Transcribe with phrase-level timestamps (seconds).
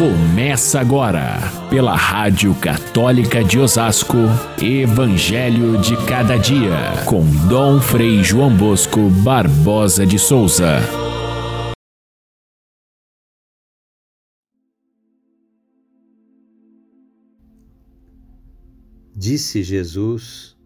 [0.00, 1.36] Começa agora,
[1.68, 4.16] pela Rádio Católica de Osasco,
[4.58, 10.78] Evangelho de Cada Dia, com Dom Frei João Bosco Barbosa de Souza.
[19.14, 20.56] Disse Jesus: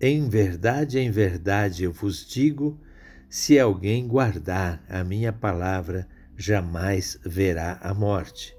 [0.00, 2.80] Em verdade, em verdade eu vos digo,
[3.28, 6.06] se alguém guardar a minha palavra,
[6.36, 8.55] jamais verá a morte.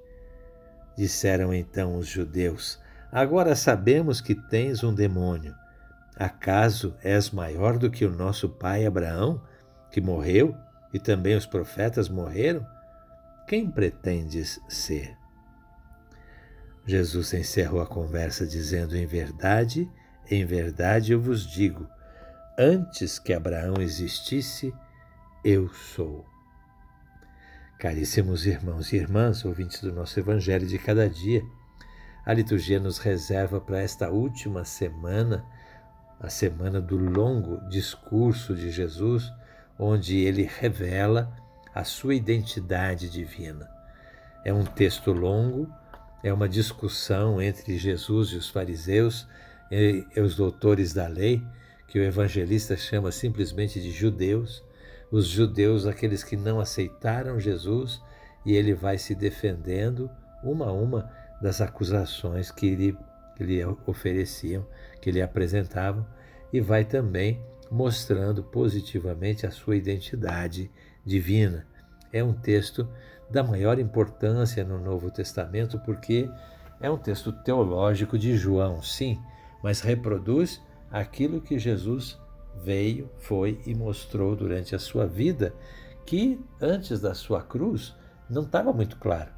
[0.98, 2.80] Disseram então os judeus:
[3.12, 5.56] Agora sabemos que tens um demônio.
[6.16, 9.40] Acaso és maior do que o nosso pai Abraão,
[9.92, 10.56] que morreu
[10.92, 12.66] e também os profetas morreram?
[13.48, 15.16] Quem pretendes ser?
[16.88, 19.88] Jesus encerrou a conversa dizendo: Em verdade,
[20.30, 21.88] em verdade eu vos digo,
[22.58, 24.74] antes que Abraão existisse,
[25.46, 26.26] eu sou.
[27.78, 31.46] Caríssimos irmãos e irmãs, ouvintes do nosso Evangelho de cada dia,
[32.26, 35.46] a liturgia nos reserva para esta última semana,
[36.20, 39.32] a semana do longo discurso de Jesus,
[39.78, 41.32] onde ele revela
[41.72, 43.70] a sua identidade divina.
[44.44, 45.72] É um texto longo,
[46.24, 49.28] é uma discussão entre Jesus e os fariseus
[49.70, 51.46] e os doutores da lei,
[51.88, 54.66] que o evangelista chama simplesmente de judeus
[55.12, 58.02] os judeus, aqueles que não aceitaram Jesus,
[58.46, 60.10] e ele vai se defendendo
[60.44, 62.98] uma a uma das acusações que lhe,
[63.36, 64.66] que lhe ofereciam,
[65.02, 66.06] que lhe apresentavam,
[66.52, 70.72] e vai também mostrando positivamente a sua identidade
[71.06, 71.66] divina.
[72.12, 72.88] É um texto
[73.30, 76.30] da maior importância no Novo Testamento porque
[76.80, 79.20] é um texto teológico de João, sim,
[79.62, 82.18] mas reproduz aquilo que Jesus
[82.64, 85.54] veio, foi e mostrou durante a sua vida
[86.06, 87.94] que antes da sua cruz
[88.30, 89.30] não estava muito claro,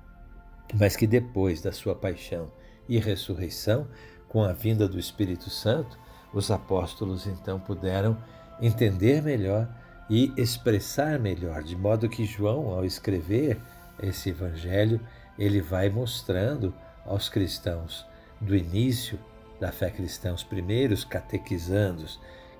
[0.73, 2.51] mas que depois da sua paixão
[2.87, 3.87] e ressurreição,
[4.27, 5.97] com a vinda do Espírito Santo,
[6.33, 8.17] os apóstolos então puderam
[8.61, 9.67] entender melhor
[10.09, 13.59] e expressar melhor, de modo que João, ao escrever
[14.01, 14.99] esse evangelho,
[15.37, 16.73] ele vai mostrando
[17.05, 18.05] aos cristãos
[18.41, 19.19] do início
[19.59, 22.19] da fé cristã, os primeiros catequizandos,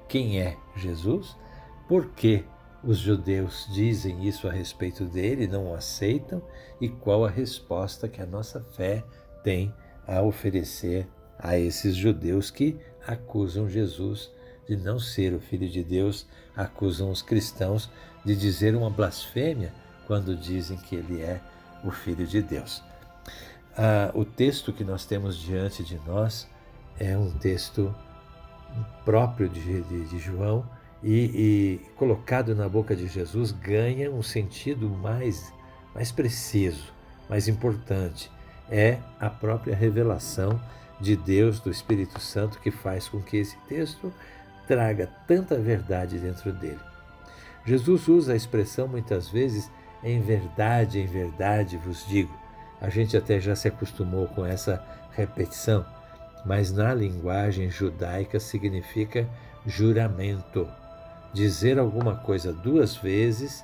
[0.09, 1.37] quem é Jesus,
[1.87, 2.43] por que
[2.83, 6.41] os judeus dizem isso a respeito dele, não o aceitam
[6.81, 9.03] e qual a resposta que a nossa fé
[9.43, 9.73] tem
[10.07, 14.31] a oferecer a esses judeus que acusam Jesus
[14.67, 17.89] de não ser o Filho de Deus, acusam os cristãos
[18.25, 19.73] de dizer uma blasfêmia
[20.07, 21.39] quando dizem que ele é
[21.83, 22.83] o Filho de Deus.
[23.77, 26.47] Ah, o texto que nós temos diante de nós
[26.99, 27.93] é um texto
[29.03, 30.65] próprio de, de, de João
[31.01, 35.53] e, e, colocado na boca de Jesus ganha um sentido mais,
[35.95, 36.91] mais preciso,
[37.29, 38.29] mais importante.
[38.69, 40.61] É a própria revelação
[40.99, 44.13] de Deus, do Espírito Santo, que faz com que esse texto
[44.67, 46.79] traga tanta verdade dentro dele.
[47.65, 49.71] Jesus usa a expressão muitas vezes
[50.03, 52.33] em verdade, em verdade vos digo.
[52.79, 55.85] A gente até já se acostumou com essa repetição
[56.45, 59.27] mas na linguagem judaica significa
[59.65, 60.67] juramento.
[61.33, 63.63] Dizer alguma coisa duas vezes,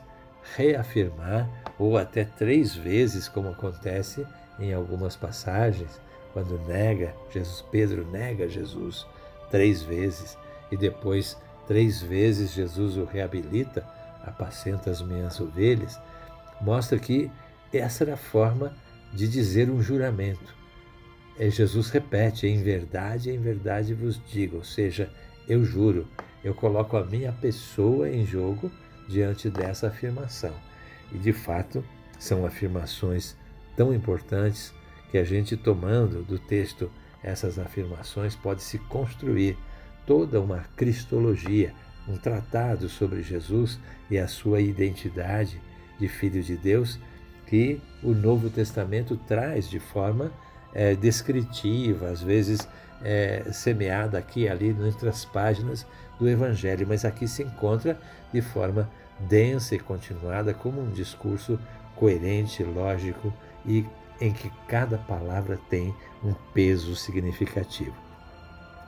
[0.56, 1.50] reafirmar
[1.80, 4.26] ou até três vezes, como acontece
[4.60, 6.00] em algumas passagens,
[6.34, 9.06] quando nega, Jesus, Pedro nega Jesus
[9.50, 10.38] três vezes
[10.72, 11.38] e depois
[11.68, 13.86] três vezes Jesus o reabilita,
[14.24, 16.00] apacenta as minhas ovelhas,
[16.62, 17.32] mostra que
[17.74, 18.74] essa era a forma
[19.14, 20.54] de dizer um juramento.
[21.38, 25.12] É, Jesus repete: em verdade, em verdade vos digo, ou seja,
[25.48, 26.08] eu juro,
[26.44, 28.72] eu coloco a minha pessoa em jogo
[29.08, 30.54] diante dessa afirmação.
[31.12, 31.84] E de fato,
[32.18, 33.36] são afirmações
[33.76, 34.74] tão importantes
[35.12, 36.90] que a gente, tomando do texto
[37.22, 39.58] essas afirmações, pode se construir
[40.06, 41.74] toda uma cristologia,
[42.08, 43.80] um tratado sobre Jesus
[44.10, 45.60] e a sua identidade
[46.00, 47.00] de Filho de Deus,
[47.48, 50.32] que o Novo Testamento traz de forma
[50.76, 52.68] é, descritiva, às vezes
[53.02, 55.88] é, semeada aqui e ali entre as páginas
[56.20, 57.98] do Evangelho, mas aqui se encontra
[58.32, 58.90] de forma
[59.20, 61.58] densa e continuada, como um discurso
[61.96, 63.34] coerente, lógico
[63.66, 63.86] e
[64.20, 67.96] em que cada palavra tem um peso significativo.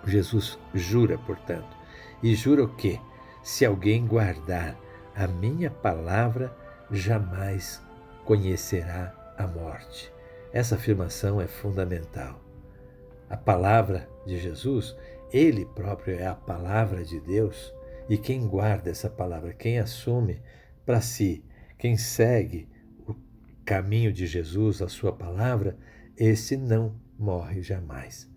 [0.05, 1.75] Jesus jura, portanto,
[2.21, 2.99] e jura o quê?
[3.43, 4.75] Se alguém guardar
[5.15, 6.55] a minha palavra,
[6.91, 7.81] jamais
[8.25, 10.16] conhecerá a morte.
[10.57, 12.43] Essa afirmação é fundamental.
[13.29, 14.97] A palavra de Jesus,
[15.31, 17.71] ele próprio é a palavra de Deus,
[18.09, 20.41] e quem guarda essa palavra, quem assume
[20.83, 21.45] para si,
[21.77, 22.67] quem segue
[23.63, 25.77] caminho de Jesus, a sua palavra,
[26.17, 28.27] esse não morre jamais.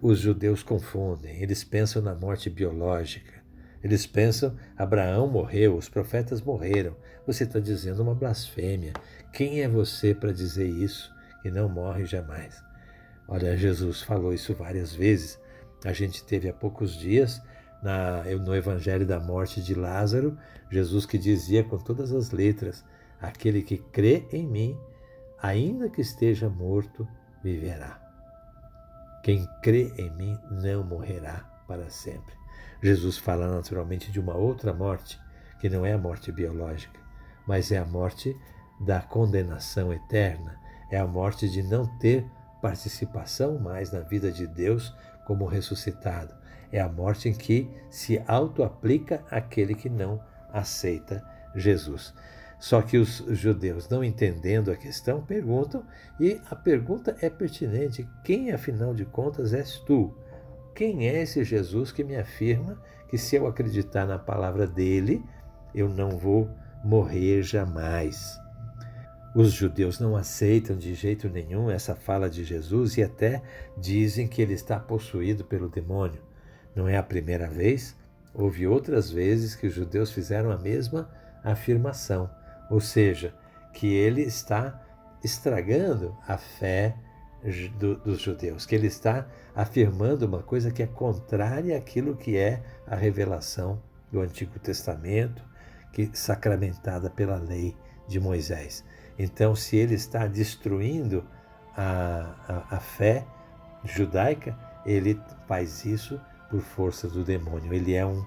[0.00, 3.44] Os judeus confundem, eles pensam na morte biológica.
[3.84, 6.96] Eles pensam, Abraão morreu, os profetas morreram.
[7.26, 8.94] Você está dizendo uma blasfêmia.
[9.34, 11.14] Quem é você para dizer isso,
[11.46, 12.60] que não morre jamais?
[13.28, 15.40] Olha, Jesus falou isso várias vezes.
[15.84, 17.40] A gente teve há poucos dias
[17.80, 20.36] na, no Evangelho da morte de Lázaro,
[20.68, 22.84] Jesus que dizia com todas as letras:
[23.20, 24.76] Aquele que crê em mim,
[25.40, 27.06] ainda que esteja morto,
[27.44, 28.00] viverá.
[29.22, 32.34] Quem crê em mim não morrerá para sempre.
[32.82, 35.20] Jesus fala naturalmente de uma outra morte,
[35.60, 36.98] que não é a morte biológica,
[37.46, 38.36] mas é a morte
[38.80, 42.26] da condenação eterna, é a morte de não ter
[42.60, 44.94] participação mais na vida de Deus
[45.24, 46.34] como ressuscitado.
[46.72, 50.20] É a morte em que se auto-aplica aquele que não
[50.52, 51.22] aceita
[51.54, 52.14] Jesus.
[52.58, 55.84] Só que os judeus, não entendendo a questão, perguntam,
[56.18, 60.16] e a pergunta é pertinente: quem, afinal de contas, és tu?
[60.74, 65.22] Quem é esse Jesus que me afirma que, se eu acreditar na palavra dele,
[65.74, 66.50] eu não vou
[66.82, 68.45] morrer jamais?
[69.38, 73.42] Os judeus não aceitam de jeito nenhum essa fala de Jesus e até
[73.76, 76.22] dizem que ele está possuído pelo demônio.
[76.74, 77.94] Não é a primeira vez,
[78.32, 81.10] houve outras vezes que os judeus fizeram a mesma
[81.44, 82.30] afirmação,
[82.70, 83.34] ou seja,
[83.74, 84.82] que ele está
[85.22, 86.96] estragando a fé
[87.78, 92.62] do, dos judeus, que ele está afirmando uma coisa que é contrária àquilo que é
[92.86, 95.44] a revelação do Antigo Testamento,
[95.92, 98.84] que sacramentada pela lei de Moisés.
[99.18, 101.24] Então, se ele está destruindo
[101.76, 102.34] a,
[102.70, 103.24] a, a fé
[103.84, 106.20] judaica, ele faz isso
[106.50, 107.72] por força do demônio.
[107.72, 108.24] Ele é um,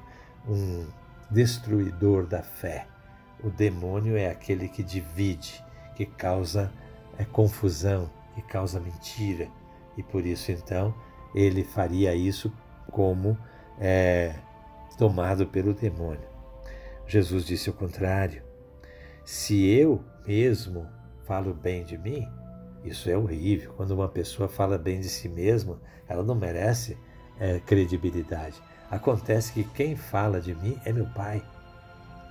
[0.48, 0.88] um
[1.30, 2.88] destruidor da fé.
[3.44, 5.64] O demônio é aquele que divide,
[5.96, 6.72] que causa
[7.18, 9.48] é, confusão, que causa mentira.
[9.98, 10.94] E por isso, então,
[11.34, 12.52] ele faria isso
[12.92, 13.38] como
[13.80, 14.36] é,
[14.98, 16.28] tomado pelo demônio.
[17.08, 18.49] Jesus disse o contrário.
[19.32, 20.88] Se eu mesmo
[21.24, 22.28] falo bem de mim,
[22.84, 23.72] isso é horrível.
[23.78, 26.98] Quando uma pessoa fala bem de si mesma, ela não merece
[27.40, 28.60] é, credibilidade.
[28.90, 31.44] Acontece que quem fala de mim é meu pai.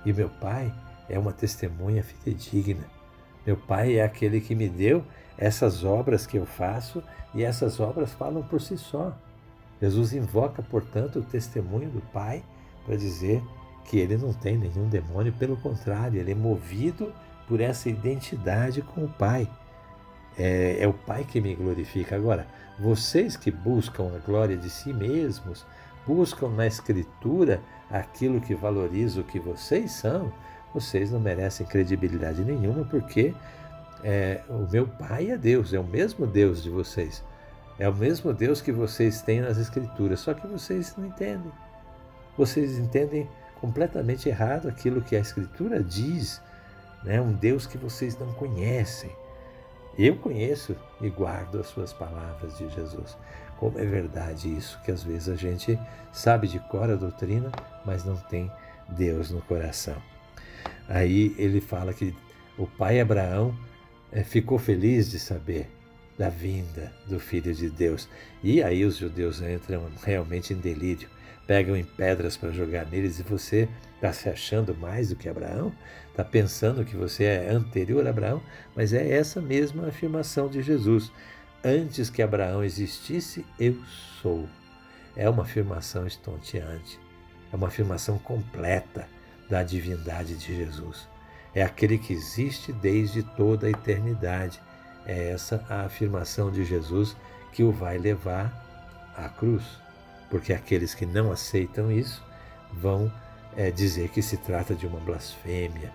[0.05, 0.75] E meu pai
[1.07, 2.85] é uma testemunha fidedigna.
[3.45, 5.01] Meu pai é aquele que me deu
[5.37, 7.01] essas obras que eu faço
[7.33, 9.17] e essas obras falam por si só.
[9.81, 12.43] Jesus invoca, portanto, o testemunho do Pai
[12.85, 13.41] para dizer
[13.85, 17.11] que ele não tem nenhum demônio, pelo contrário, ele é movido
[17.47, 19.49] por essa identidade com o Pai.
[20.37, 22.15] É, é, o Pai que me glorifica.
[22.15, 22.47] Agora,
[22.79, 25.65] vocês que buscam a glória de si mesmos,
[26.05, 30.31] buscam na Escritura aquilo que valoriza o que vocês são,
[30.73, 33.33] vocês não merecem credibilidade nenhuma, porque
[34.03, 37.23] é, o meu Pai é Deus, é o mesmo Deus de vocês.
[37.79, 41.51] É o mesmo Deus que vocês têm nas Escrituras, só que vocês não entendem.
[42.37, 43.27] Vocês entendem
[43.59, 46.41] completamente errado aquilo que a Escritura diz,
[47.03, 47.19] né?
[47.21, 49.11] um Deus que vocês não conhecem.
[49.97, 53.17] Eu conheço e guardo as suas palavras de Jesus.
[53.57, 55.77] Como é verdade isso, que às vezes a gente
[56.13, 57.51] sabe de cor a doutrina,
[57.85, 58.49] mas não tem
[58.87, 59.97] Deus no coração.
[60.87, 62.15] Aí ele fala que
[62.57, 63.53] o pai Abraão
[64.11, 65.69] é, ficou feliz de saber
[66.17, 68.09] da vinda do Filho de Deus.
[68.43, 71.09] E aí os judeus entram realmente em delírio
[71.49, 75.73] pegam em pedras para jogar neles e você está se achando mais do que Abraão?
[76.11, 78.39] Está pensando que você é anterior a Abraão?
[78.75, 81.11] Mas é essa mesma afirmação de Jesus.
[81.65, 83.75] Antes que Abraão existisse, eu
[84.21, 84.47] sou.
[85.15, 86.99] É uma afirmação estonteante.
[87.51, 89.07] É uma afirmação completa
[89.49, 91.07] da divindade de Jesus.
[91.55, 94.61] É aquele que existe desde toda a eternidade.
[95.03, 97.17] É essa a afirmação de Jesus
[97.51, 98.53] que o vai levar
[99.17, 99.88] à cruz
[100.29, 102.23] porque aqueles que não aceitam isso
[102.73, 103.11] vão
[103.55, 105.91] é, dizer que se trata de uma blasfêmia,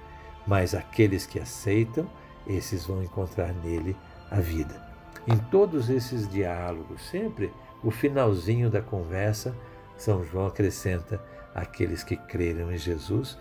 [0.47, 2.09] mas aqueles que aceitam,
[2.47, 3.97] esses vão encontrar nele
[4.31, 4.83] a vida.
[5.27, 9.55] Em todos esses diálogos, sempre o finalzinho da conversa,
[9.97, 11.23] São João acrescenta:
[11.55, 13.39] aqueles que creram em Jesus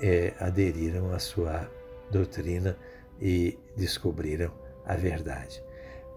[0.00, 1.70] é, aderiram à sua
[2.10, 2.76] doutrina
[3.20, 4.50] e descobriram
[4.84, 5.62] a verdade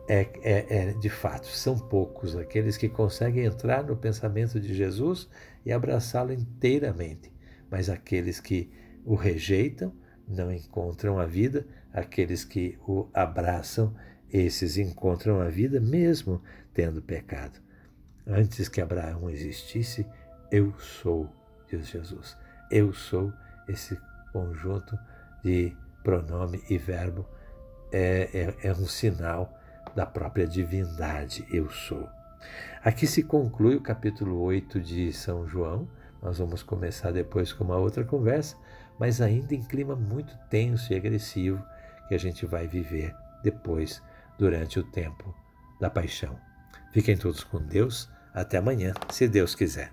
[0.08, 5.28] é, é, é, de fato, são poucos aqueles que conseguem entrar no pensamento de Jesus
[5.66, 7.32] e abraçá-lo inteiramente.
[7.70, 8.72] Mas aqueles que
[9.04, 9.94] o rejeitam
[10.28, 13.96] não encontram a vida, aqueles que o abraçam,
[14.32, 16.42] esses encontram a vida mesmo
[16.74, 17.60] tendo pecado.
[18.28, 20.06] Antes que Abraão existisse,
[20.52, 21.30] eu sou,
[21.68, 22.38] diz Jesus.
[22.70, 23.32] Eu sou
[23.68, 23.98] esse
[24.32, 24.98] conjunto
[25.44, 27.28] de pronome e verbo
[27.92, 28.30] é,
[28.62, 29.58] é, é um sinal
[29.96, 32.08] da própria divindade, eu sou.
[32.84, 35.88] Aqui se conclui o capítulo 8 de São João.
[36.22, 38.58] Nós vamos começar depois com uma outra conversa,
[39.00, 41.64] mas ainda em clima muito tenso e agressivo
[42.08, 44.02] que a gente vai viver depois,
[44.38, 45.34] durante o tempo
[45.80, 46.38] da paixão.
[46.92, 48.10] Fiquem todos com Deus.
[48.34, 49.92] Até amanhã, se Deus quiser.